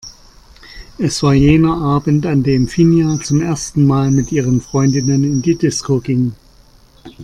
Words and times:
Es 0.97 1.21
war 1.21 1.33
jener 1.35 1.77
Abend, 1.77 2.25
an 2.25 2.41
dem 2.41 2.67
Finja 2.67 3.19
zum 3.21 3.39
ersten 3.39 3.85
Mal 3.85 4.09
mit 4.09 4.31
ihren 4.31 4.59
Freundinnen 4.59 5.23
in 5.23 5.43
die 5.43 5.53
Disco 5.53 5.99
ging. 5.99 6.33